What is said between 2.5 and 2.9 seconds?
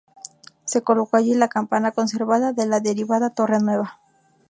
de la